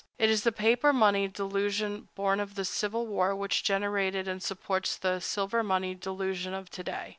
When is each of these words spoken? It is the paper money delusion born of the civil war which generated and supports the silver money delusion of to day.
It 0.17 0.31
is 0.31 0.41
the 0.41 0.51
paper 0.51 0.91
money 0.91 1.27
delusion 1.27 2.07
born 2.15 2.39
of 2.39 2.55
the 2.55 2.65
civil 2.65 3.05
war 3.05 3.35
which 3.35 3.61
generated 3.63 4.27
and 4.27 4.41
supports 4.41 4.97
the 4.97 5.19
silver 5.19 5.61
money 5.61 5.93
delusion 5.93 6.55
of 6.55 6.71
to 6.71 6.83
day. 6.83 7.09